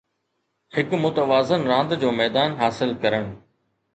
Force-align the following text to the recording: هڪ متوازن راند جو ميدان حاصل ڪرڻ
هڪ 0.75 0.87
متوازن 1.03 1.61
راند 1.71 1.91
جو 2.03 2.09
ميدان 2.21 2.51
حاصل 2.61 2.89
ڪرڻ 3.03 3.25